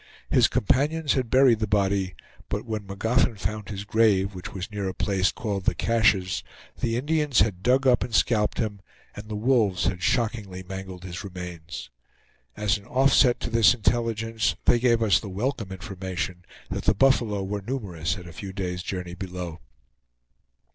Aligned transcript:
His 0.31 0.47
companions 0.47 1.13
had 1.13 1.29
buried 1.29 1.59
the 1.59 1.67
body; 1.67 2.15
but 2.49 2.65
when 2.65 2.87
Magoffin 2.87 3.35
found 3.35 3.69
his 3.69 3.83
grave, 3.83 4.33
which 4.33 4.51
was 4.51 4.71
near 4.71 4.89
a 4.89 4.95
place 4.95 5.31
called 5.31 5.65
the 5.65 5.75
Caches, 5.75 6.41
the 6.79 6.97
Indians 6.97 7.41
had 7.41 7.61
dug 7.61 7.85
up 7.85 8.03
and 8.03 8.11
scalped 8.11 8.57
him, 8.57 8.81
and 9.15 9.27
the 9.29 9.35
wolves 9.35 9.83
had 9.83 10.01
shockingly 10.01 10.63
mangled 10.63 11.03
his 11.03 11.23
remains. 11.23 11.91
As 12.57 12.79
an 12.79 12.85
offset 12.85 13.39
to 13.41 13.51
this 13.51 13.75
intelligence, 13.75 14.55
they 14.65 14.79
gave 14.79 15.03
us 15.03 15.19
the 15.19 15.29
welcome 15.29 15.71
information 15.71 16.45
that 16.71 16.85
the 16.85 16.95
buffalo 16.95 17.43
were 17.43 17.61
numerous 17.61 18.17
at 18.17 18.25
a 18.25 18.33
few 18.33 18.51
days' 18.51 18.81
journey 18.81 19.13
below. 19.13 19.59